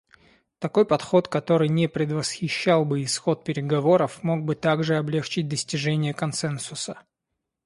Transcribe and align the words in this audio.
Такой 0.57 0.83
подход, 0.87 1.27
который 1.27 1.69
не 1.69 1.87
предвосхищал 1.87 2.85
бы 2.85 3.03
исход 3.03 3.43
переговоров, 3.43 4.23
мог 4.23 4.43
бы 4.43 4.55
также 4.55 4.97
облегчить 4.97 5.47
достижение 5.47 6.11
консенсуса. 6.15 6.97